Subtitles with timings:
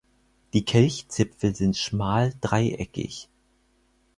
[0.53, 3.29] Die Kelchzipfel sind schmal dreieckig.